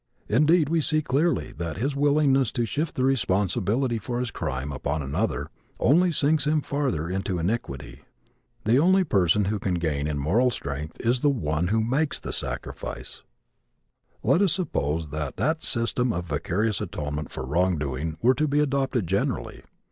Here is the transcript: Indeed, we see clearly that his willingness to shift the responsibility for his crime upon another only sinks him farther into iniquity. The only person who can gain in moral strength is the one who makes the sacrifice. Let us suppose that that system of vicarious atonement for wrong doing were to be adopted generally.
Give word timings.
Indeed, 0.29 0.67
we 0.67 0.81
see 0.81 1.03
clearly 1.03 1.51
that 1.59 1.77
his 1.77 1.95
willingness 1.95 2.51
to 2.53 2.65
shift 2.65 2.95
the 2.95 3.03
responsibility 3.03 3.99
for 3.99 4.19
his 4.19 4.31
crime 4.31 4.71
upon 4.71 5.03
another 5.03 5.51
only 5.79 6.11
sinks 6.11 6.47
him 6.47 6.61
farther 6.61 7.07
into 7.07 7.37
iniquity. 7.37 8.01
The 8.65 8.79
only 8.79 9.03
person 9.03 9.45
who 9.45 9.59
can 9.59 9.75
gain 9.75 10.07
in 10.07 10.17
moral 10.17 10.49
strength 10.49 10.99
is 11.01 11.19
the 11.19 11.29
one 11.29 11.67
who 11.67 11.81
makes 11.83 12.19
the 12.19 12.33
sacrifice. 12.33 13.21
Let 14.23 14.41
us 14.41 14.53
suppose 14.53 15.09
that 15.09 15.37
that 15.37 15.61
system 15.61 16.11
of 16.13 16.25
vicarious 16.25 16.81
atonement 16.81 17.31
for 17.31 17.45
wrong 17.45 17.77
doing 17.77 18.17
were 18.23 18.33
to 18.33 18.47
be 18.47 18.59
adopted 18.59 19.05
generally. 19.05 19.61